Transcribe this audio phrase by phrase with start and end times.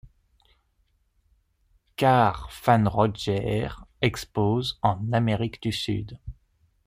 [1.95, 3.69] Car Van Rogger
[4.01, 6.17] expose en Amérique du Sud.